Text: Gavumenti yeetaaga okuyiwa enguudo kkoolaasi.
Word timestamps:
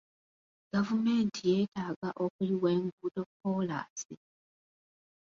Gavumenti 0.73 1.39
yeetaaga 1.51 2.09
okuyiwa 2.23 2.69
enguudo 2.77 3.21
kkoolaasi. 3.27 4.15